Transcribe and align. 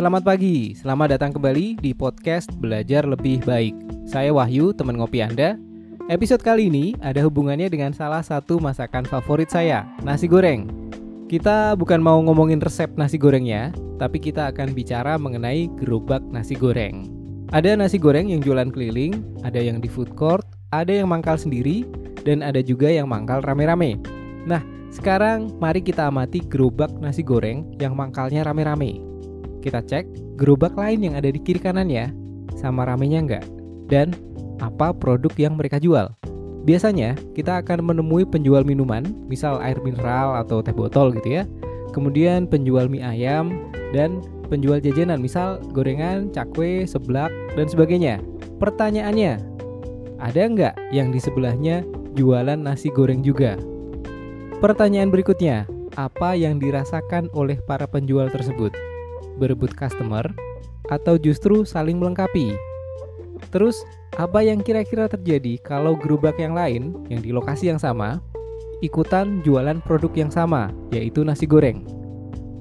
Selamat 0.00 0.24
pagi, 0.24 0.72
selamat 0.72 1.12
datang 1.12 1.36
kembali 1.36 1.76
di 1.76 1.92
podcast 1.92 2.48
Belajar 2.56 3.04
Lebih 3.04 3.44
Baik. 3.44 3.76
Saya 4.08 4.32
Wahyu, 4.32 4.72
teman 4.72 4.96
ngopi 4.96 5.20
Anda. 5.20 5.60
Episode 6.08 6.40
kali 6.40 6.72
ini 6.72 6.96
ada 7.04 7.20
hubungannya 7.20 7.68
dengan 7.68 7.92
salah 7.92 8.24
satu 8.24 8.56
masakan 8.56 9.04
favorit 9.04 9.52
saya, 9.52 9.84
nasi 10.00 10.24
goreng. 10.24 10.64
Kita 11.28 11.76
bukan 11.76 12.00
mau 12.00 12.16
ngomongin 12.16 12.64
resep 12.64 12.88
nasi 12.96 13.20
gorengnya, 13.20 13.76
tapi 14.00 14.16
kita 14.16 14.48
akan 14.48 14.72
bicara 14.72 15.20
mengenai 15.20 15.68
gerobak 15.76 16.24
nasi 16.32 16.56
goreng. 16.56 17.04
Ada 17.52 17.76
nasi 17.76 18.00
goreng 18.00 18.32
yang 18.32 18.40
jualan 18.40 18.72
keliling, 18.72 19.20
ada 19.44 19.60
yang 19.60 19.84
di 19.84 19.88
food 19.92 20.16
court, 20.16 20.48
ada 20.72 20.96
yang 20.96 21.12
mangkal 21.12 21.36
sendiri, 21.36 21.84
dan 22.24 22.40
ada 22.40 22.64
juga 22.64 22.88
yang 22.88 23.04
mangkal 23.04 23.44
rame-rame. 23.44 24.00
Nah, 24.48 24.64
sekarang 24.88 25.52
mari 25.60 25.84
kita 25.84 26.08
amati 26.08 26.40
gerobak 26.40 26.88
nasi 27.04 27.20
goreng 27.20 27.68
yang 27.76 27.92
mangkalnya 27.92 28.48
rame-rame. 28.48 29.09
Kita 29.60 29.84
cek 29.84 30.36
gerobak 30.40 30.72
lain 30.76 31.04
yang 31.04 31.14
ada 31.20 31.28
di 31.28 31.36
kiri 31.36 31.60
kanannya, 31.60 32.12
sama 32.56 32.88
ramenya 32.88 33.20
nggak? 33.24 33.44
Dan 33.92 34.16
apa 34.60 34.92
produk 34.96 35.32
yang 35.36 35.60
mereka 35.60 35.76
jual? 35.76 36.12
Biasanya 36.64 37.16
kita 37.32 37.64
akan 37.64 37.92
menemui 37.92 38.28
penjual 38.28 38.64
minuman, 38.64 39.04
misal 39.28 39.60
air 39.64 39.80
mineral 39.80 40.36
atau 40.36 40.60
teh 40.60 40.72
botol 40.72 41.12
gitu 41.16 41.40
ya. 41.40 41.44
Kemudian 41.96 42.44
penjual 42.44 42.88
mie 42.88 43.04
ayam 43.04 43.68
dan 43.96 44.20
penjual 44.52 44.80
jajanan, 44.80 45.20
misal 45.20 45.60
gorengan, 45.72 46.28
cakwe, 46.32 46.84
seblak, 46.84 47.32
dan 47.56 47.66
sebagainya. 47.66 48.20
Pertanyaannya, 48.60 49.40
ada 50.20 50.42
nggak 50.44 50.74
yang 50.92 51.08
di 51.12 51.20
sebelahnya 51.20 51.80
jualan 52.12 52.60
nasi 52.60 52.92
goreng 52.92 53.24
juga? 53.24 53.56
Pertanyaan 54.60 55.08
berikutnya, 55.08 55.64
apa 55.96 56.36
yang 56.36 56.60
dirasakan 56.60 57.32
oleh 57.32 57.56
para 57.64 57.88
penjual 57.88 58.28
tersebut? 58.28 58.89
Berebut 59.38 59.76
customer 59.76 60.26
atau 60.90 61.20
justru 61.20 61.62
saling 61.62 62.00
melengkapi? 62.00 62.56
Terus, 63.54 63.82
apa 64.18 64.42
yang 64.42 64.60
kira-kira 64.60 65.06
terjadi 65.06 65.60
kalau 65.62 65.94
gerobak 65.96 66.36
yang 66.36 66.52
lain 66.52 66.92
yang 67.08 67.22
di 67.22 67.30
lokasi 67.30 67.70
yang 67.70 67.78
sama 67.78 68.18
ikutan 68.80 69.44
jualan 69.44 69.78
produk 69.84 70.12
yang 70.16 70.32
sama, 70.32 70.72
yaitu 70.90 71.20
nasi 71.22 71.44
goreng? 71.44 71.84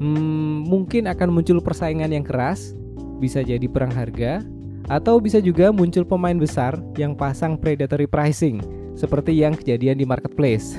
Hmm, 0.00 0.64
mungkin 0.68 1.08
akan 1.08 1.32
muncul 1.32 1.60
persaingan 1.60 2.12
yang 2.12 2.24
keras, 2.24 2.76
bisa 3.20 3.40
jadi 3.40 3.64
perang 3.68 3.92
harga, 3.92 4.44
atau 4.92 5.20
bisa 5.20 5.40
juga 5.40 5.72
muncul 5.72 6.04
pemain 6.04 6.36
besar 6.36 6.76
yang 7.00 7.16
pasang 7.16 7.56
predatory 7.56 8.04
pricing, 8.04 8.60
seperti 8.96 9.32
yang 9.36 9.56
kejadian 9.56 10.00
di 10.00 10.04
marketplace. 10.08 10.76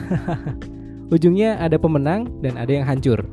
Ujungnya 1.14 1.56
ada 1.58 1.80
pemenang 1.80 2.28
dan 2.44 2.60
ada 2.60 2.72
yang 2.74 2.86
hancur. 2.86 3.24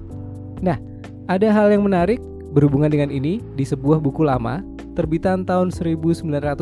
Nah, 0.62 0.78
ada 1.26 1.50
hal 1.50 1.72
yang 1.72 1.84
menarik 1.84 2.20
Berhubungan 2.54 2.86
dengan 2.86 3.10
ini, 3.10 3.42
di 3.58 3.66
sebuah 3.66 3.98
buku 3.98 4.22
lama, 4.22 4.62
terbitan 4.94 5.42
tahun 5.42 5.74
1910, 5.74 6.54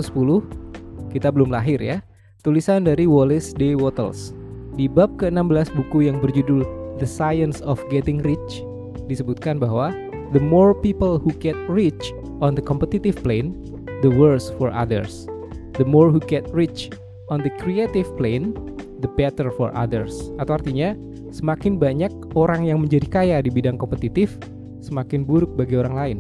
kita 1.13 1.29
belum 1.29 1.53
lahir 1.53 1.85
ya, 1.85 2.01
tulisan 2.41 2.89
dari 2.89 3.05
Wallace 3.05 3.53
D. 3.53 3.77
Wattles. 3.77 4.33
Di 4.73 4.89
bab 4.89 5.21
ke-16 5.21 5.69
buku 5.77 6.09
yang 6.09 6.17
berjudul 6.17 6.65
The 6.97 7.05
Science 7.05 7.61
of 7.61 7.77
Getting 7.93 8.25
Rich, 8.25 8.65
disebutkan 9.05 9.61
bahwa 9.61 9.93
the 10.33 10.41
more 10.41 10.73
people 10.73 11.21
who 11.21 11.29
get 11.37 11.61
rich 11.69 12.17
on 12.41 12.57
the 12.57 12.65
competitive 12.65 13.21
plane, 13.21 13.53
the 14.01 14.09
worse 14.09 14.49
for 14.57 14.73
others. 14.73 15.29
The 15.77 15.85
more 15.85 16.09
who 16.09 16.25
get 16.25 16.49
rich 16.57 16.89
on 17.29 17.45
the 17.45 17.53
creative 17.61 18.09
plane, 18.17 18.57
the 19.05 19.13
better 19.13 19.53
for 19.53 19.69
others. 19.77 20.33
Atau 20.41 20.57
artinya, 20.57 20.97
semakin 21.29 21.77
banyak 21.77 22.33
orang 22.33 22.65
yang 22.65 22.81
menjadi 22.81 23.13
kaya 23.13 23.37
di 23.45 23.53
bidang 23.53 23.77
kompetitif, 23.77 24.41
semakin 24.83 25.23
buruk 25.23 25.55
bagi 25.55 25.79
orang 25.79 25.95
lain. 25.95 26.19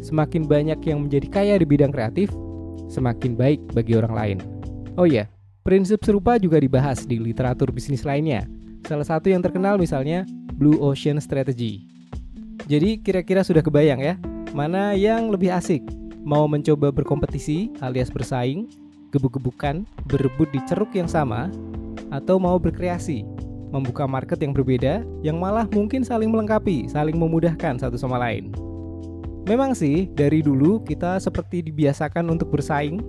Semakin 0.00 0.48
banyak 0.48 0.80
yang 0.88 1.04
menjadi 1.04 1.28
kaya 1.28 1.54
di 1.60 1.68
bidang 1.68 1.92
kreatif, 1.92 2.32
semakin 2.88 3.36
baik 3.36 3.60
bagi 3.76 3.94
orang 4.00 4.14
lain. 4.16 4.38
Oh 4.96 5.04
iya, 5.04 5.28
prinsip 5.62 6.02
serupa 6.02 6.40
juga 6.40 6.58
dibahas 6.58 7.04
di 7.04 7.20
literatur 7.20 7.70
bisnis 7.70 8.02
lainnya. 8.02 8.48
Salah 8.88 9.04
satu 9.04 9.28
yang 9.28 9.44
terkenal 9.44 9.76
misalnya 9.76 10.24
Blue 10.56 10.80
Ocean 10.80 11.20
Strategy. 11.20 11.84
Jadi 12.64 12.98
kira-kira 13.00 13.44
sudah 13.44 13.60
kebayang 13.60 14.00
ya, 14.00 14.14
mana 14.56 14.96
yang 14.96 15.28
lebih 15.28 15.52
asik? 15.52 15.84
Mau 16.20 16.44
mencoba 16.48 16.92
berkompetisi 16.92 17.72
alias 17.80 18.12
bersaing, 18.12 18.68
gebuk-gebukan, 19.12 19.84
berebut 20.08 20.48
di 20.52 20.60
ceruk 20.68 20.92
yang 20.96 21.08
sama, 21.08 21.48
atau 22.10 22.36
mau 22.36 22.58
berkreasi, 22.58 23.24
membuka 23.70 24.06
market 24.06 24.42
yang 24.42 24.52
berbeda 24.54 25.06
yang 25.22 25.38
malah 25.38 25.66
mungkin 25.70 26.02
saling 26.02 26.30
melengkapi, 26.30 26.90
saling 26.90 27.18
memudahkan 27.18 27.78
satu 27.78 27.96
sama 27.98 28.18
lain. 28.18 28.50
Memang 29.48 29.74
sih, 29.74 30.06
dari 30.14 30.44
dulu 30.44 30.84
kita 30.84 31.18
seperti 31.18 31.64
dibiasakan 31.64 32.28
untuk 32.28 32.52
bersaing, 32.54 33.00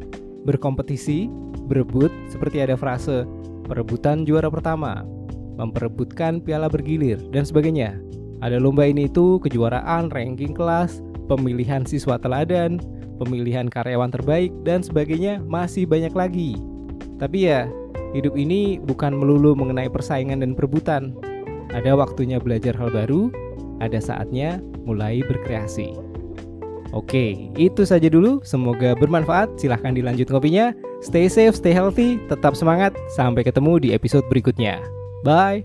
berkompetisi, 0.47 1.29
berebut, 1.69 2.09
seperti 2.31 2.63
ada 2.63 2.79
frase 2.79 3.27
perebutan 3.71 4.27
juara 4.27 4.51
pertama, 4.51 5.07
memperebutkan 5.55 6.43
piala 6.43 6.67
bergilir, 6.67 7.21
dan 7.31 7.47
sebagainya. 7.47 7.95
Ada 8.41 8.57
lomba 8.57 8.89
ini 8.89 9.05
itu, 9.07 9.37
kejuaraan, 9.39 10.09
ranking 10.09 10.51
kelas, 10.51 10.99
pemilihan 11.29 11.85
siswa 11.85 12.17
teladan, 12.17 12.81
pemilihan 13.21 13.69
karyawan 13.69 14.11
terbaik, 14.11 14.51
dan 14.65 14.81
sebagainya 14.81 15.39
masih 15.45 15.85
banyak 15.85 16.11
lagi. 16.11 16.57
Tapi 17.21 17.47
ya, 17.47 17.69
Hidup 18.11 18.35
ini 18.35 18.79
bukan 18.83 19.15
melulu 19.15 19.55
mengenai 19.55 19.87
persaingan 19.87 20.43
dan 20.43 20.51
perebutan. 20.55 21.15
Ada 21.71 21.95
waktunya 21.95 22.37
belajar 22.37 22.75
hal 22.75 22.91
baru, 22.91 23.31
ada 23.79 23.97
saatnya 24.03 24.59
mulai 24.83 25.23
berkreasi. 25.23 25.95
Oke, 26.91 27.47
itu 27.55 27.87
saja 27.87 28.11
dulu. 28.11 28.43
Semoga 28.43 28.91
bermanfaat. 28.99 29.55
Silahkan 29.55 29.95
dilanjut 29.95 30.27
ngopinya. 30.27 30.75
Stay 30.99 31.31
safe, 31.31 31.55
stay 31.55 31.71
healthy, 31.71 32.19
tetap 32.27 32.53
semangat. 32.53 32.91
Sampai 33.15 33.47
ketemu 33.47 33.79
di 33.79 33.89
episode 33.95 34.27
berikutnya. 34.27 34.83
Bye. 35.23 35.63